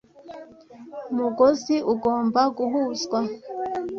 [1.15, 3.19] mugozi ugomba guhuzwa.